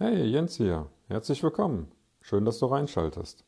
Hey, 0.00 0.26
Jens 0.26 0.56
hier. 0.56 0.86
Herzlich 1.08 1.42
willkommen. 1.42 1.90
Schön, 2.20 2.44
dass 2.44 2.60
du 2.60 2.66
reinschaltest. 2.66 3.44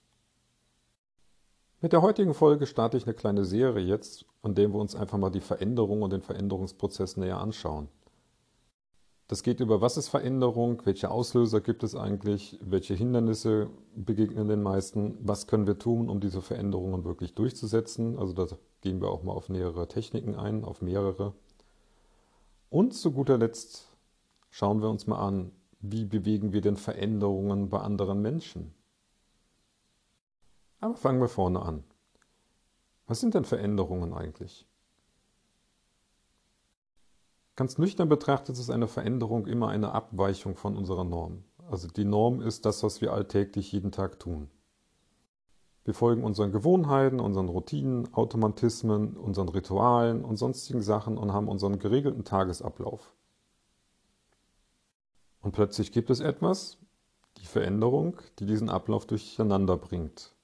Mit 1.81 1.93
der 1.93 2.03
heutigen 2.03 2.35
Folge 2.35 2.67
starte 2.67 2.97
ich 2.97 3.05
eine 3.05 3.15
kleine 3.15 3.45
Serie 3.45 3.87
jetzt, 3.87 4.27
an 4.43 4.57
der 4.57 4.69
wir 4.73 4.81
uns 4.81 4.97
einfach 4.97 5.17
mal 5.17 5.31
die 5.31 5.43
Veränderung 5.43 6.03
und 6.03 6.13
den 6.13 6.23
Veränderungsprozess 6.23 7.17
näher 7.17 7.39
anschauen. 7.39 7.87
Das 9.29 9.45
geht 9.45 9.61
über, 9.61 9.81
was 9.81 9.97
ist 9.97 10.09
Veränderung, 10.09 10.83
welche 10.87 11.13
Auslöser 11.13 11.61
gibt 11.61 11.85
es 11.85 11.95
eigentlich, 11.95 12.59
welche 12.61 12.95
Hindernisse 12.95 13.71
begegnen 13.95 14.49
den 14.49 14.65
meisten, 14.65 15.19
was 15.21 15.47
können 15.47 15.69
wir 15.69 15.79
tun, 15.79 16.09
um 16.09 16.19
diese 16.19 16.43
Veränderungen 16.43 17.05
wirklich 17.05 17.33
durchzusetzen. 17.37 18.19
Also 18.19 18.33
da 18.33 18.49
gehen 18.81 19.01
wir 19.01 19.11
auch 19.11 19.23
mal 19.23 19.35
auf 19.35 19.51
nähere 19.51 19.87
Techniken 19.87 20.35
ein, 20.35 20.65
auf 20.65 20.83
mehrere. 20.83 21.33
Und 22.71 22.93
zu 22.93 23.13
guter 23.13 23.39
Letzt 23.39 23.87
schauen 24.51 24.83
wir 24.83 24.91
uns 24.91 25.07
mal 25.07 25.21
an, 25.21 25.53
wie 25.81 26.05
bewegen 26.05 26.53
wir 26.53 26.61
denn 26.61 26.77
Veränderungen 26.77 27.69
bei 27.69 27.81
anderen 27.81 28.21
Menschen. 28.21 28.75
Aber 30.81 30.95
fangen 30.95 31.21
wir 31.21 31.29
vorne 31.29 31.63
an. 31.63 31.85
Was 33.07 33.21
sind 33.21 33.35
denn 33.35 33.45
Veränderungen 33.45 34.13
eigentlich? 34.13 34.67
Ganz 37.57 37.77
nüchtern 37.77 38.09
betrachtet 38.09 38.59
ist 38.59 38.71
eine 38.71 38.89
Veränderung 38.89 39.47
immer 39.47 39.69
eine 39.69 39.93
Abweichung 39.93 40.57
von 40.57 40.77
unserer 40.77 41.05
Norm. 41.05 41.45
Also 41.71 41.89
die 41.89 42.05
Norm 42.05 42.41
ist 42.41 42.65
das, 42.65 42.83
was 42.83 43.01
wir 43.01 43.13
alltäglich 43.13 43.73
jeden 43.73 43.93
Tag 43.93 44.19
tun. 44.19 44.49
Wir 45.85 45.95
folgen 45.95 46.25
unseren 46.25 46.53
Gewohnheiten, 46.53 47.21
unseren 47.21 47.49
Routinen, 47.49 48.13
Automatismen, 48.15 49.17
unseren 49.17 49.49
Ritualen 49.49 50.25
und 50.25 50.37
sonstigen 50.37 50.83
Sachen 50.83 51.19
und 51.19 51.33
haben 51.33 51.49
unseren 51.49 51.79
geregelten 51.79 52.25
Tagesablauf. 52.25 53.15
Und 55.41 55.53
plötzlich 55.53 55.93
gibt 55.93 56.11
es 56.11 56.21
etwas, 56.21 56.79
die 57.39 57.47
Veränderung, 57.47 58.19
die 58.39 58.47
diesen 58.47 58.69
Ablauf 58.69 59.07
durcheinander 59.07 59.77
bringt. 59.77 60.35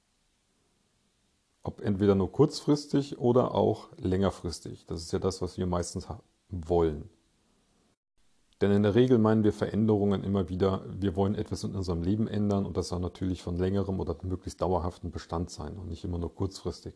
Ob 1.63 1.81
entweder 1.81 2.15
nur 2.15 2.33
kurzfristig 2.33 3.19
oder 3.19 3.55
auch 3.55 3.89
längerfristig. 3.99 4.87
Das 4.87 5.03
ist 5.03 5.13
ja 5.13 5.19
das, 5.19 5.43
was 5.43 5.59
wir 5.59 5.67
meistens 5.67 6.07
wollen. 6.49 7.11
Denn 8.61 8.71
in 8.71 8.85
der 8.85 8.95
Regel 8.95 9.19
meinen 9.19 9.45
wir 9.45 9.53
Veränderungen 9.53 10.25
immer 10.25 10.49
wieder, 10.49 10.83
wir 10.89 11.15
wollen 11.15 11.35
etwas 11.35 11.65
in 11.65 11.75
unserem 11.75 12.03
Leben 12.03 12.27
ändern 12.27 12.65
und 12.65 12.77
das 12.77 12.89
soll 12.89 13.01
natürlich 13.01 13.43
von 13.43 13.57
längerem 13.57 14.01
oder 14.01 14.17
möglichst 14.23 14.63
dauerhaften 14.63 15.11
Bestand 15.11 15.51
sein 15.51 15.77
und 15.77 15.89
nicht 15.89 16.05
immer 16.05 16.19
nur 16.19 16.35
kurzfristig. 16.35 16.95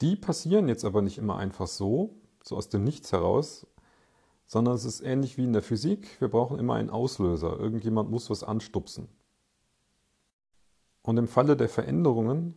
Die 0.00 0.16
passieren 0.16 0.68
jetzt 0.68 0.86
aber 0.86 1.02
nicht 1.02 1.18
immer 1.18 1.36
einfach 1.36 1.66
so, 1.66 2.14
so 2.42 2.56
aus 2.56 2.70
dem 2.70 2.82
Nichts 2.82 3.12
heraus, 3.12 3.66
sondern 4.46 4.74
es 4.74 4.84
ist 4.84 5.00
ähnlich 5.00 5.38
wie 5.38 5.44
in 5.44 5.52
der 5.52 5.62
Physik. 5.62 6.20
Wir 6.20 6.28
brauchen 6.28 6.58
immer 6.58 6.74
einen 6.74 6.90
Auslöser. 6.90 7.58
Irgendjemand 7.58 8.10
muss 8.10 8.30
was 8.30 8.44
anstupsen. 8.44 9.08
Und 11.02 11.16
im 11.16 11.26
Falle 11.26 11.56
der 11.56 11.68
Veränderungen 11.68 12.54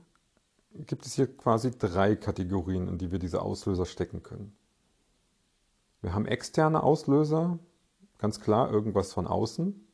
gibt 0.73 1.05
es 1.05 1.13
hier 1.13 1.27
quasi 1.35 1.71
drei 1.77 2.15
Kategorien, 2.15 2.87
in 2.87 2.97
die 2.97 3.11
wir 3.11 3.19
diese 3.19 3.41
Auslöser 3.41 3.85
stecken 3.85 4.23
können. 4.23 4.55
Wir 6.01 6.13
haben 6.13 6.25
externe 6.25 6.83
Auslöser, 6.83 7.57
ganz 8.17 8.39
klar 8.39 8.71
irgendwas 8.71 9.13
von 9.13 9.25
außen. 9.25 9.87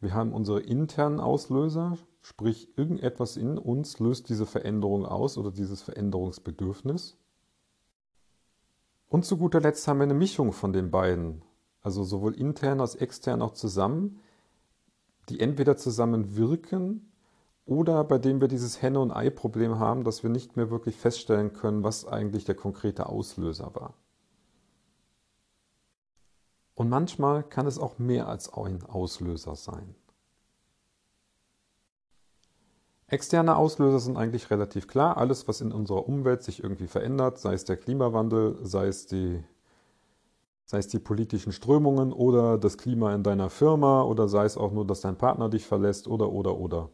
Wir 0.00 0.14
haben 0.14 0.32
unsere 0.32 0.60
internen 0.60 1.20
Auslöser, 1.20 1.96
sprich 2.20 2.76
irgendetwas 2.76 3.36
in 3.36 3.56
uns 3.56 3.98
löst 3.98 4.28
diese 4.28 4.46
Veränderung 4.46 5.06
aus 5.06 5.38
oder 5.38 5.50
dieses 5.50 5.82
Veränderungsbedürfnis. 5.82 7.16
Und 9.08 9.24
zu 9.24 9.38
guter 9.38 9.60
Letzt 9.60 9.88
haben 9.88 9.98
wir 9.98 10.04
eine 10.04 10.14
Mischung 10.14 10.52
von 10.52 10.72
den 10.72 10.90
beiden, 10.90 11.42
also 11.80 12.04
sowohl 12.04 12.34
intern 12.34 12.80
als 12.80 12.94
extern 12.94 13.40
auch 13.40 13.54
zusammen, 13.54 14.20
die 15.28 15.40
entweder 15.40 15.76
zusammen 15.76 16.36
wirken 16.36 17.10
oder 17.64 18.04
bei 18.04 18.18
dem 18.18 18.40
wir 18.40 18.48
dieses 18.48 18.80
Henne- 18.80 19.00
und 19.00 19.12
Ei-Problem 19.12 19.78
haben, 19.78 20.04
dass 20.04 20.22
wir 20.22 20.30
nicht 20.30 20.56
mehr 20.56 20.70
wirklich 20.70 20.96
feststellen 20.96 21.52
können, 21.52 21.84
was 21.84 22.06
eigentlich 22.06 22.44
der 22.44 22.54
konkrete 22.54 23.06
Auslöser 23.06 23.74
war. 23.74 23.94
Und 26.74 26.88
manchmal 26.88 27.42
kann 27.42 27.66
es 27.66 27.78
auch 27.78 27.98
mehr 27.98 28.28
als 28.28 28.52
ein 28.52 28.82
Auslöser 28.84 29.56
sein. 29.56 29.94
Externe 33.10 33.56
Auslöser 33.56 34.00
sind 34.00 34.18
eigentlich 34.18 34.50
relativ 34.50 34.86
klar. 34.86 35.16
Alles, 35.16 35.48
was 35.48 35.62
in 35.62 35.72
unserer 35.72 36.06
Umwelt 36.06 36.42
sich 36.42 36.62
irgendwie 36.62 36.86
verändert, 36.86 37.38
sei 37.38 37.54
es 37.54 37.64
der 37.64 37.78
Klimawandel, 37.78 38.58
sei 38.62 38.86
es 38.86 39.06
die, 39.06 39.42
sei 40.66 40.78
es 40.78 40.88
die 40.88 40.98
politischen 40.98 41.52
Strömungen 41.52 42.12
oder 42.12 42.58
das 42.58 42.76
Klima 42.76 43.14
in 43.14 43.22
deiner 43.22 43.48
Firma 43.48 44.02
oder 44.02 44.28
sei 44.28 44.44
es 44.44 44.58
auch 44.58 44.72
nur, 44.72 44.86
dass 44.86 45.00
dein 45.00 45.16
Partner 45.16 45.48
dich 45.48 45.66
verlässt 45.66 46.06
oder 46.06 46.30
oder 46.30 46.58
oder. 46.58 46.90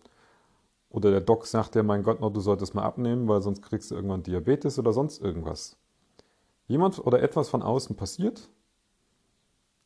Oder 0.89 1.11
der 1.11 1.21
Doc 1.21 1.47
sagt 1.47 1.75
dir, 1.75 1.83
mein 1.83 2.05
Gott, 2.05 2.21
du 2.21 2.41
solltest 2.41 2.77
mal 2.77 2.85
abnehmen, 2.85 3.27
weil 3.27 3.43
sonst 3.43 3.63
kriegst 3.63 3.91
du 3.91 3.97
irgendwann 3.97 4.23
Diabetes 4.23 4.79
oder 4.79 4.93
sonst 4.93 5.21
irgendwas. 5.21 5.77
Jemand 6.69 7.05
oder 7.05 7.21
etwas 7.21 7.49
von 7.49 7.63
außen 7.63 7.97
passiert 7.97 8.49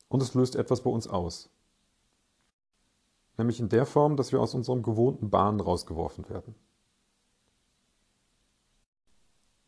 und 0.08 0.22
es 0.22 0.34
löst 0.34 0.56
etwas 0.56 0.82
bei 0.82 0.90
uns 0.90 1.08
aus. 1.08 1.48
Nämlich 3.38 3.60
in 3.60 3.68
der 3.68 3.86
Form, 3.86 4.16
dass 4.16 4.32
wir 4.32 4.40
aus 4.40 4.54
unserem 4.54 4.82
gewohnten 4.82 5.30
Bahn 5.30 5.60
rausgeworfen 5.60 6.28
werden. 6.28 6.54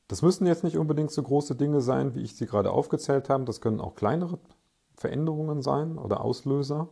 Das 0.09 0.23
müssen 0.23 0.45
jetzt 0.47 0.65
nicht 0.65 0.77
unbedingt 0.77 1.13
so 1.13 1.23
große 1.23 1.55
Dinge 1.55 1.81
sein, 1.81 2.17
wie 2.17 2.23
ich 2.23 2.35
sie 2.35 2.47
gerade 2.47 2.73
aufgezählt 2.73 3.29
habe. 3.29 3.45
Das 3.45 3.61
können 3.61 3.81
auch 3.81 3.95
kleinere 3.95 4.41
Veränderungen 4.97 5.63
sein 5.63 5.99
oder 5.99 6.25
Auslöser, 6.25 6.89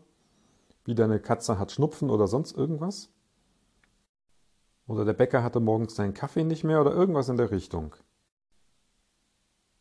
wie 0.85 0.95
deine 0.95 1.19
Katze 1.19 1.59
hat 1.59 1.73
Schnupfen 1.73 2.11
oder 2.11 2.29
sonst 2.29 2.57
irgendwas. 2.57 3.11
Oder 4.87 5.05
der 5.05 5.15
Bäcker 5.15 5.43
hatte 5.43 5.59
morgens 5.59 5.97
seinen 5.97 6.15
Kaffee 6.15 6.45
nicht 6.45 6.63
mehr 6.63 6.81
oder 6.81 6.93
irgendwas 6.93 7.29
in 7.29 7.37
der 7.37 7.51
Richtung. 7.51 7.97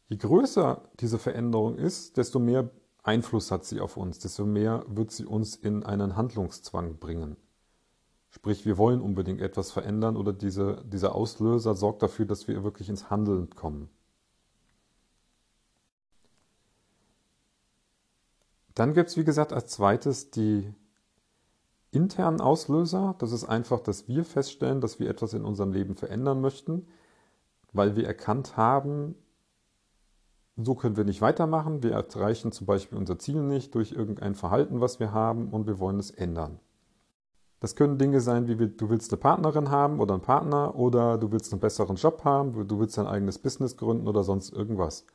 Je 0.09 0.17
größer 0.17 0.89
diese 0.99 1.19
Veränderung 1.19 1.77
ist, 1.77 2.17
desto 2.17 2.39
mehr 2.39 2.71
Einfluss 3.07 3.51
hat 3.51 3.65
sie 3.65 3.79
auf 3.79 3.97
uns, 3.97 4.19
desto 4.19 4.45
mehr 4.45 4.85
wird 4.87 5.11
sie 5.11 5.25
uns 5.25 5.55
in 5.55 5.83
einen 5.83 6.15
Handlungszwang 6.15 6.97
bringen. 6.97 7.37
Sprich, 8.29 8.65
wir 8.65 8.77
wollen 8.77 9.01
unbedingt 9.01 9.41
etwas 9.41 9.71
verändern 9.71 10.17
oder 10.17 10.33
diese, 10.33 10.83
dieser 10.85 11.15
Auslöser 11.15 11.73
sorgt 11.73 12.03
dafür, 12.03 12.25
dass 12.25 12.47
wir 12.47 12.63
wirklich 12.63 12.89
ins 12.89 13.09
Handeln 13.09 13.49
kommen. 13.51 13.89
Dann 18.75 18.93
gibt 18.93 19.09
es, 19.09 19.17
wie 19.17 19.23
gesagt, 19.23 19.53
als 19.53 19.71
zweites 19.71 20.29
die 20.29 20.71
internen 21.91 22.41
Auslöser. 22.41 23.15
Das 23.17 23.31
ist 23.31 23.45
einfach, 23.45 23.79
dass 23.79 24.07
wir 24.07 24.23
feststellen, 24.23 24.81
dass 24.81 24.99
wir 24.99 25.09
etwas 25.09 25.33
in 25.33 25.45
unserem 25.45 25.71
Leben 25.71 25.95
verändern 25.95 26.41
möchten, 26.41 26.85
weil 27.73 27.95
wir 27.95 28.05
erkannt 28.05 28.57
haben, 28.57 29.15
so 30.65 30.73
können 30.75 30.97
wir 30.97 31.03
nicht 31.03 31.21
weitermachen. 31.21 31.83
Wir 31.83 31.91
erreichen 31.91 32.51
zum 32.51 32.65
Beispiel 32.65 32.97
unser 32.97 33.19
Ziel 33.19 33.41
nicht 33.41 33.75
durch 33.75 33.91
irgendein 33.91 34.35
Verhalten, 34.35 34.81
was 34.81 34.99
wir 34.99 35.11
haben 35.13 35.49
und 35.49 35.67
wir 35.67 35.79
wollen 35.79 35.99
es 35.99 36.09
ändern. 36.09 36.59
Das 37.59 37.75
können 37.75 37.97
Dinge 37.97 38.21
sein, 38.21 38.47
wie 38.47 38.55
du 38.55 38.89
willst 38.89 39.11
eine 39.11 39.19
Partnerin 39.19 39.69
haben 39.69 39.99
oder 39.99 40.13
einen 40.13 40.23
Partner 40.23 40.75
oder 40.75 41.17
du 41.17 41.31
willst 41.31 41.51
einen 41.51 41.59
besseren 41.59 41.95
Job 41.95 42.23
haben, 42.23 42.67
du 42.67 42.79
willst 42.79 42.97
dein 42.97 43.07
eigenes 43.07 43.39
Business 43.39 43.77
gründen 43.77 44.07
oder 44.07 44.23
sonst 44.23 44.51
irgendwas. 44.51 45.05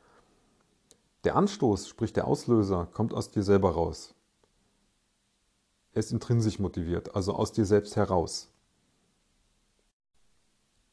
Der 1.24 1.36
Anstoß, 1.36 1.88
sprich 1.88 2.12
der 2.12 2.26
Auslöser, 2.26 2.88
kommt 2.92 3.14
aus 3.14 3.30
dir 3.30 3.44
selber 3.44 3.70
raus. 3.70 4.14
Er 5.92 6.00
ist 6.00 6.10
intrinsisch 6.10 6.58
motiviert, 6.58 7.14
also 7.14 7.34
aus 7.34 7.52
dir 7.52 7.64
selbst 7.64 7.96
heraus. 7.96 8.51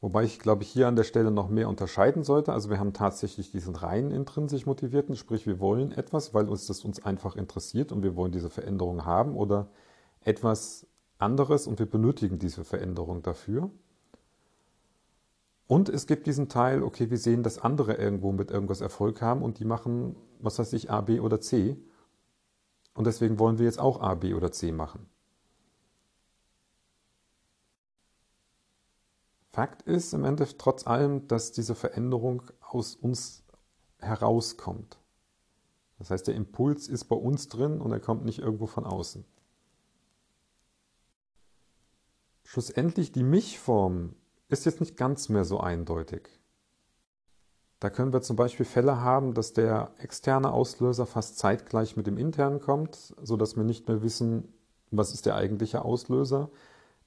Wobei 0.02 0.24
ich 0.24 0.40
glaube, 0.40 0.64
ich 0.64 0.70
hier 0.70 0.88
an 0.88 0.96
der 0.96 1.04
Stelle 1.04 1.30
noch 1.30 1.50
mehr 1.50 1.68
unterscheiden 1.68 2.24
sollte. 2.24 2.54
Also 2.54 2.70
wir 2.70 2.80
haben 2.80 2.94
tatsächlich 2.94 3.52
diesen 3.52 3.76
rein 3.76 4.12
intrinsisch 4.12 4.66
motivierten, 4.66 5.16
sprich 5.16 5.46
wir 5.46 5.60
wollen 5.60 5.92
etwas, 5.92 6.34
weil 6.34 6.48
uns 6.48 6.68
das 6.68 6.86
uns 6.86 7.04
einfach 7.04 7.36
interessiert 7.36 7.92
und 7.92 8.02
wir 8.02 8.16
wollen 8.16 8.32
diese 8.32 8.50
Veränderung 8.50 9.06
haben 9.06 9.36
oder 9.36 9.68
etwas 10.22 10.88
anderes 11.18 11.68
und 11.68 11.80
wir 11.80 11.86
benötigen 11.86 12.40
diese 12.40 12.64
Veränderung 12.64 13.22
dafür. 13.24 13.70
Und 15.68 15.90
es 15.90 16.08
gibt 16.08 16.28
diesen 16.28 16.48
Teil, 16.50 16.82
okay, 16.82 17.10
wir 17.12 17.18
sehen, 17.18 17.44
dass 17.44 17.60
andere 17.60 17.94
irgendwo 17.94 18.32
mit 18.32 18.52
irgendwas 18.52 18.82
Erfolg 18.82 19.22
haben 19.22 19.44
und 19.44 19.60
die 19.60 19.66
machen, 19.66 20.16
was 20.40 20.58
weiß 20.58 20.74
ich, 20.74 20.90
A, 20.90 21.02
B 21.02 21.20
oder 21.20 21.42
C. 21.42 21.78
Und 22.96 23.06
deswegen 23.06 23.38
wollen 23.38 23.60
wir 23.60 23.66
jetzt 23.66 23.80
auch 23.80 24.02
A, 24.02 24.16
B 24.16 24.34
oder 24.34 24.52
C 24.52 24.72
machen. 24.72 25.08
Fakt 29.52 29.82
ist 29.84 30.14
im 30.14 30.26
Endeffekt 30.26 30.62
trotz 30.62 30.86
allem, 30.86 31.28
dass 31.28 31.52
diese 31.52 31.76
Veränderung 31.76 32.44
aus 32.62 32.96
uns 32.96 33.44
herauskommt. 33.98 35.00
Das 35.98 36.12
heißt, 36.12 36.28
der 36.28 36.36
Impuls 36.36 36.88
ist 36.88 37.06
bei 37.06 37.16
uns 37.16 37.50
drin 37.50 37.82
und 37.82 37.92
er 37.92 38.00
kommt 38.00 38.26
nicht 38.26 38.40
irgendwo 38.40 38.68
von 38.68 38.86
außen. 38.86 39.26
Schlussendlich 42.44 43.12
die 43.12 43.24
Mischform 43.24 44.16
ist 44.48 44.66
jetzt 44.66 44.80
nicht 44.80 44.98
ganz 44.98 45.30
mehr 45.30 45.46
so 45.46 45.60
eindeutig. 45.60 46.30
Da 47.80 47.90
können 47.90 48.12
wir 48.12 48.22
zum 48.22 48.36
Beispiel 48.36 48.66
Fälle 48.66 49.02
haben, 49.02 49.34
dass 49.34 49.54
der 49.54 49.94
externe 50.00 50.52
Auslöser 50.52 51.06
fast 51.06 51.38
zeitgleich 51.38 51.96
mit 51.96 52.08
dem 52.08 52.18
internen 52.18 52.60
kommt, 52.60 53.14
sodass 53.22 53.56
wir 53.56 53.64
nicht 53.64 53.88
mehr 53.88 54.02
wissen, 54.02 54.54
was 54.92 55.14
ist 55.14 55.26
der 55.26 55.36
eigentliche 55.36 55.86
Auslöser. 55.86 56.50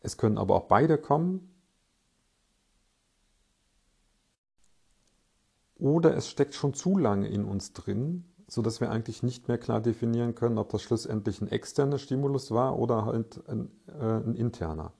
Es 0.00 0.16
können 0.16 0.38
aber 0.38 0.54
auch 0.54 0.68
beide 0.68 0.96
kommen. 0.96 1.51
Oder 5.82 6.16
es 6.16 6.28
steckt 6.28 6.54
schon 6.54 6.74
zu 6.74 6.96
lange 6.96 7.26
in 7.26 7.44
uns 7.44 7.72
drin, 7.72 8.24
sodass 8.46 8.80
wir 8.80 8.92
eigentlich 8.92 9.24
nicht 9.24 9.48
mehr 9.48 9.58
klar 9.58 9.80
definieren 9.80 10.36
können, 10.36 10.58
ob 10.58 10.68
das 10.68 10.80
schlussendlich 10.80 11.40
ein 11.40 11.48
externer 11.48 11.98
Stimulus 11.98 12.52
war 12.52 12.78
oder 12.78 13.04
halt 13.04 13.42
ein, 13.48 13.68
äh, 13.88 14.18
ein 14.18 14.36
interner. 14.36 14.92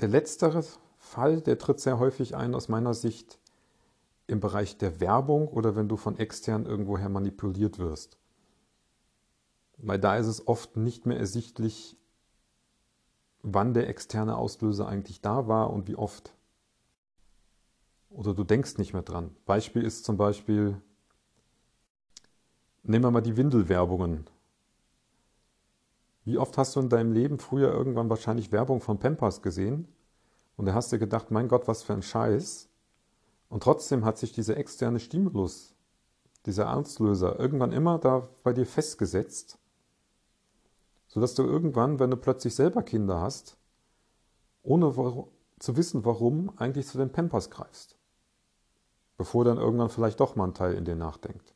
Der 0.00 0.08
letztere 0.08 0.64
Fall, 0.98 1.40
der 1.40 1.56
tritt 1.56 1.78
sehr 1.78 2.00
häufig 2.00 2.34
ein 2.34 2.52
aus 2.52 2.68
meiner 2.68 2.94
Sicht 2.94 3.38
im 4.26 4.40
Bereich 4.40 4.76
der 4.76 4.98
Werbung 4.98 5.46
oder 5.46 5.76
wenn 5.76 5.88
du 5.88 5.96
von 5.96 6.18
extern 6.18 6.66
irgendwoher 6.66 7.10
manipuliert 7.10 7.78
wirst. 7.78 8.18
Weil 9.76 10.00
da 10.00 10.16
ist 10.16 10.26
es 10.26 10.48
oft 10.48 10.76
nicht 10.76 11.06
mehr 11.06 11.20
ersichtlich, 11.20 11.96
wann 13.42 13.72
der 13.72 13.88
externe 13.88 14.36
Auslöser 14.36 14.88
eigentlich 14.88 15.20
da 15.20 15.46
war 15.46 15.72
und 15.72 15.86
wie 15.86 15.94
oft. 15.94 16.34
Oder 18.10 18.34
du 18.34 18.44
denkst 18.44 18.78
nicht 18.78 18.92
mehr 18.92 19.02
dran. 19.02 19.34
Beispiel 19.46 19.82
ist 19.82 20.04
zum 20.04 20.16
Beispiel, 20.16 20.80
nehmen 22.82 23.04
wir 23.04 23.10
mal 23.10 23.20
die 23.20 23.36
Windelwerbungen. 23.36 24.28
Wie 26.24 26.36
oft 26.36 26.58
hast 26.58 26.76
du 26.76 26.80
in 26.80 26.88
deinem 26.88 27.12
Leben 27.12 27.38
früher 27.38 27.72
irgendwann 27.72 28.10
wahrscheinlich 28.10 28.52
Werbung 28.52 28.80
von 28.80 28.98
Pampers 28.98 29.42
gesehen? 29.42 29.88
Und 30.56 30.66
da 30.66 30.74
hast 30.74 30.92
du 30.92 30.98
gedacht, 30.98 31.30
mein 31.30 31.48
Gott, 31.48 31.66
was 31.66 31.82
für 31.82 31.94
ein 31.94 32.02
Scheiß. 32.02 32.68
Und 33.48 33.62
trotzdem 33.62 34.04
hat 34.04 34.18
sich 34.18 34.32
dieser 34.32 34.56
externe 34.56 35.00
Stimulus, 35.00 35.74
dieser 36.46 36.74
Auslöser, 36.76 37.38
irgendwann 37.38 37.72
immer 37.72 37.98
da 37.98 38.28
bei 38.42 38.52
dir 38.52 38.66
festgesetzt 38.66 39.60
sodass 41.10 41.34
du 41.34 41.42
irgendwann, 41.42 41.98
wenn 41.98 42.10
du 42.10 42.16
plötzlich 42.16 42.54
selber 42.54 42.82
Kinder 42.82 43.20
hast, 43.20 43.56
ohne 44.62 44.94
zu 45.58 45.76
wissen 45.76 46.04
warum, 46.04 46.56
eigentlich 46.56 46.86
zu 46.86 46.98
den 46.98 47.10
Pampers 47.10 47.50
greifst. 47.50 47.98
Bevor 49.20 49.44
dann 49.44 49.58
irgendwann 49.58 49.90
vielleicht 49.90 50.18
doch 50.18 50.34
mal 50.34 50.46
ein 50.46 50.54
Teil 50.54 50.72
in 50.72 50.86
dir 50.86 50.96
nachdenkt. 50.96 51.52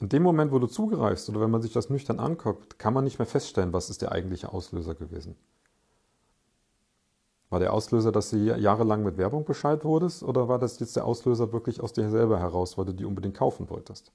In 0.00 0.08
dem 0.08 0.22
Moment, 0.22 0.52
wo 0.52 0.58
du 0.58 0.66
zugreifst 0.66 1.28
oder 1.28 1.42
wenn 1.42 1.50
man 1.50 1.60
sich 1.60 1.74
das 1.74 1.90
nüchtern 1.90 2.18
anguckt, 2.18 2.78
kann 2.78 2.94
man 2.94 3.04
nicht 3.04 3.18
mehr 3.18 3.26
feststellen, 3.26 3.74
was 3.74 3.90
ist 3.90 4.00
der 4.00 4.10
eigentliche 4.10 4.54
Auslöser 4.54 4.94
gewesen. 4.94 5.36
War 7.50 7.60
der 7.60 7.74
Auslöser, 7.74 8.10
dass 8.10 8.30
du 8.30 8.38
jahrelang 8.38 9.02
mit 9.02 9.18
Werbung 9.18 9.44
Bescheid 9.44 9.84
wurdest 9.84 10.22
oder 10.22 10.48
war 10.48 10.58
das 10.58 10.80
jetzt 10.80 10.96
der 10.96 11.04
Auslöser 11.04 11.52
wirklich 11.52 11.82
aus 11.82 11.92
dir 11.92 12.08
selber 12.08 12.38
heraus, 12.38 12.78
weil 12.78 12.86
du 12.86 12.94
die 12.94 13.04
unbedingt 13.04 13.36
kaufen 13.36 13.68
wolltest? 13.68 14.12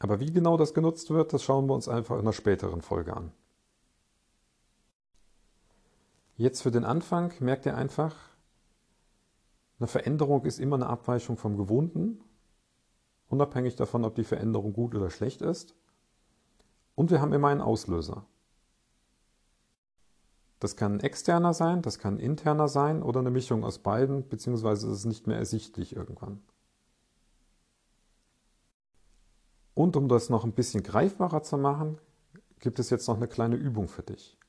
Aber 0.00 0.18
wie 0.18 0.32
genau 0.32 0.56
das 0.56 0.74
genutzt 0.74 1.08
wird, 1.10 1.32
das 1.32 1.44
schauen 1.44 1.68
wir 1.68 1.74
uns 1.74 1.88
einfach 1.88 2.16
in 2.16 2.22
einer 2.22 2.32
späteren 2.32 2.82
Folge 2.82 3.16
an. 3.16 3.30
Jetzt 6.40 6.62
für 6.62 6.70
den 6.70 6.86
Anfang 6.86 7.34
merkt 7.40 7.66
ihr 7.66 7.76
einfach, 7.76 8.16
eine 9.78 9.86
Veränderung 9.86 10.46
ist 10.46 10.58
immer 10.58 10.76
eine 10.76 10.86
Abweichung 10.86 11.36
vom 11.36 11.58
Gewohnten, 11.58 12.24
unabhängig 13.28 13.76
davon, 13.76 14.06
ob 14.06 14.14
die 14.14 14.24
Veränderung 14.24 14.72
gut 14.72 14.94
oder 14.94 15.10
schlecht 15.10 15.42
ist. 15.42 15.74
Und 16.94 17.10
wir 17.10 17.20
haben 17.20 17.34
immer 17.34 17.48
einen 17.48 17.60
Auslöser. 17.60 18.24
Das 20.60 20.76
kann 20.76 20.94
ein 20.94 21.00
externer 21.00 21.52
sein, 21.52 21.82
das 21.82 21.98
kann 21.98 22.14
ein 22.14 22.20
interner 22.20 22.68
sein 22.68 23.02
oder 23.02 23.20
eine 23.20 23.30
Mischung 23.30 23.62
aus 23.62 23.80
beiden, 23.80 24.26
beziehungsweise 24.26 24.86
ist 24.86 24.94
es 24.94 25.04
nicht 25.04 25.26
mehr 25.26 25.36
ersichtlich 25.36 25.94
irgendwann. 25.94 26.40
Und 29.74 29.94
um 29.94 30.08
das 30.08 30.30
noch 30.30 30.44
ein 30.44 30.52
bisschen 30.52 30.82
greifbarer 30.82 31.42
zu 31.42 31.58
machen, 31.58 31.98
gibt 32.60 32.78
es 32.78 32.88
jetzt 32.88 33.08
noch 33.08 33.16
eine 33.16 33.28
kleine 33.28 33.56
Übung 33.56 33.88
für 33.88 34.02
dich. 34.02 34.39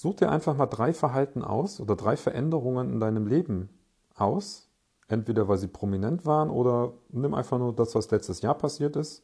Such 0.00 0.14
dir 0.14 0.30
einfach 0.30 0.56
mal 0.56 0.64
drei 0.64 0.94
Verhalten 0.94 1.44
aus 1.44 1.78
oder 1.78 1.94
drei 1.94 2.16
Veränderungen 2.16 2.90
in 2.90 3.00
deinem 3.00 3.26
Leben 3.26 3.68
aus. 4.14 4.70
Entweder 5.08 5.46
weil 5.46 5.58
sie 5.58 5.68
prominent 5.68 6.24
waren 6.24 6.48
oder 6.48 6.94
nimm 7.10 7.34
einfach 7.34 7.58
nur 7.58 7.74
das, 7.74 7.94
was 7.94 8.10
letztes 8.10 8.40
Jahr 8.40 8.54
passiert 8.54 8.96
ist. 8.96 9.22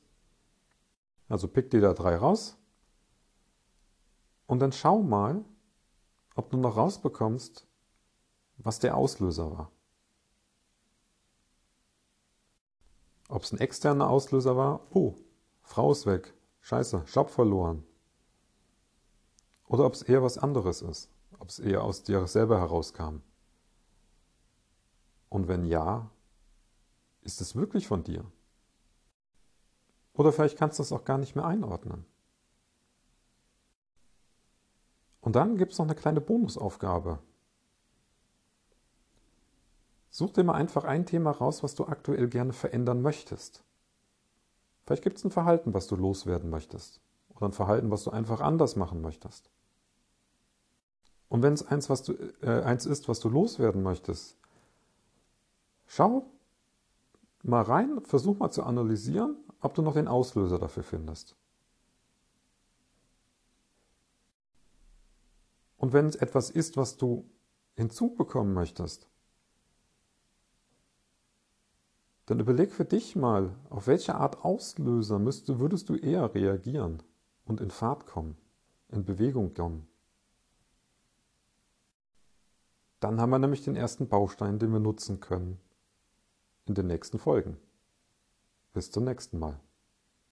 Also 1.31 1.49
pick 1.49 1.71
dir 1.71 1.81
da 1.81 1.95
drei 1.95 2.17
raus. 2.17 2.59
Und 4.47 4.59
dann 4.59 4.71
schau 4.71 5.01
mal, 5.01 5.47
ob 6.35 6.51
du 6.51 6.59
noch 6.59 6.77
rausbekommst, 6.77 7.67
was 8.59 8.79
der 8.79 8.99
Auslöser 8.99 9.51
war. 9.51 9.71
Ob 13.31 13.45
es 13.45 13.51
ein 13.51 13.61
externer 13.61 14.11
Auslöser 14.11 14.59
war, 14.59 14.83
oh, 14.91 15.15
Frau 15.63 15.91
ist 15.91 16.05
weg, 16.05 16.35
scheiße, 16.61 17.05
Job 17.07 17.31
verloren. 17.31 17.83
Oder 19.67 19.85
ob 19.85 19.95
es 19.95 20.03
eher 20.03 20.23
was 20.23 20.39
anderes 20.39 20.83
ist, 20.83 21.11
ob 21.39 21.49
es 21.49 21.59
eher 21.59 21.83
aus 21.83 22.03
dir 22.03 22.27
selber 22.27 22.59
herauskam. 22.61 23.21
Und 25.29 25.49
wenn 25.49 25.65
ja, 25.65 26.11
ist 27.23 27.41
es 27.41 27.57
wirklich 27.57 27.89
von 27.89 28.05
dir? 28.05 28.25
Oder 30.13 30.33
vielleicht 30.33 30.57
kannst 30.57 30.79
du 30.79 30.83
es 30.83 30.93
auch 30.93 31.05
gar 31.05 31.19
nicht 31.19 31.35
mehr 31.35 31.45
einordnen. 31.45 32.07
Und 35.21 35.35
dann 35.35 35.57
gibt 35.57 35.73
es 35.73 35.79
noch 35.79 35.87
eine 35.87 35.97
kleine 35.97 36.21
Bonusaufgabe. 36.21 37.19
Such 40.09 40.33
dir 40.33 40.45
mal 40.45 40.55
einfach 40.55 40.85
ein 40.85 41.05
Thema 41.05 41.33
raus, 41.33 41.63
was 41.63 41.75
du 41.75 41.85
aktuell 41.87 42.29
gerne 42.29 42.53
verändern 42.53 43.03
möchtest. 43.03 43.65
Vielleicht 44.85 45.03
gibt 45.03 45.19
es 45.19 45.25
ein 45.25 45.33
Verhalten, 45.33 45.75
was 45.75 45.89
du 45.89 45.97
loswerden 45.97 46.49
möchtest. 46.49 47.01
Oder 47.35 47.47
ein 47.49 47.53
Verhalten, 47.53 47.91
was 47.91 48.05
du 48.05 48.13
einfach 48.13 48.41
anders 48.41 48.77
machen 48.77 49.03
möchtest. 49.03 49.51
Und 51.29 51.43
wenn 51.43 51.53
es 51.53 51.67
eins, 51.67 51.91
was 51.91 52.03
du, 52.03 52.13
äh, 52.43 52.63
eins 52.63 52.87
ist, 52.87 53.09
was 53.09 53.21
du 53.21 53.29
loswerden 53.29 53.83
möchtest, 53.83 54.37
schau 55.87 56.31
mal 57.43 57.63
rein, 57.63 58.01
versuch 58.03 58.39
mal 58.39 58.51
zu 58.51 58.63
analysieren, 58.63 59.37
ob 59.61 59.75
du 59.75 59.83
noch 59.83 59.95
den 59.95 60.09
Auslöser 60.09 60.59
dafür 60.59 60.83
findest. 60.83 61.37
Und 65.77 65.93
wenn 65.93 66.07
es 66.07 66.17
etwas 66.17 66.51
ist, 66.51 66.77
was 66.77 66.97
du 66.97 67.29
hinzubekommen 67.75 68.55
möchtest, 68.55 69.09
Dann 72.27 72.41
überleg 72.41 72.73
für 72.73 72.85
dich 72.85 73.15
mal, 73.15 73.55
auf 73.71 73.87
welche 73.87 74.17
Art 74.17 74.45
Auslöser 74.45 75.21
müsste, 75.21 75.61
würdest 75.61 75.89
du 75.89 75.95
eher 75.95 76.35
reagieren 76.35 77.03
und 77.45 77.61
in 77.61 77.71
Fahrt 77.71 78.07
kommen, 78.07 78.37
in 78.89 79.05
Bewegung 79.05 79.55
kommen. 79.55 79.87
Dann 83.01 83.21
haben 83.21 83.31
wir 83.31 83.39
nämlich 83.39 83.63
den 83.63 83.77
ersten 83.77 84.09
Baustein, 84.09 84.59
den 84.59 84.73
wir 84.73 84.81
nutzen 84.81 85.21
können 85.21 85.61
in 86.67 86.75
den 86.75 86.87
nächsten 86.87 87.19
Folgen. 87.19 87.57
Bis 88.73 88.91
zum 88.91 89.05
nächsten 89.05 89.39
Mal. 89.39 89.61